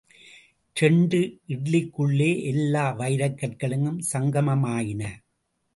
[0.75, 1.19] இரண்டு
[1.47, 5.03] இட்லிக்குள்ளே எல்லா வைரக்கற்களும் சங்கமமாயின.